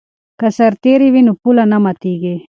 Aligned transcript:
که 0.39 0.47
سرتیری 0.57 1.07
وي 1.13 1.21
نو 1.27 1.33
پوله 1.41 1.63
نه 1.71 1.77
ماتیږي. 1.83 2.35